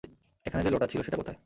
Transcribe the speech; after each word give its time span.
এখানে 0.45 0.61
যে 0.63 0.69
লোটা 0.69 0.87
ছিল, 0.87 0.99
সেটা 1.01 1.17
কোথায়? 1.17 1.37